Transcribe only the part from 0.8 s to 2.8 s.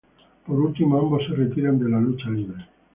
ambos se retiran de la lucha libre.